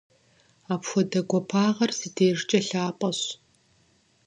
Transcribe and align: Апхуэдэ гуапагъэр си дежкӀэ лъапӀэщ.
Апхуэдэ 0.73 1.19
гуапагъэр 1.29 1.91
си 1.99 2.09
дежкӀэ 2.15 2.59
лъапӀэщ. 2.67 3.19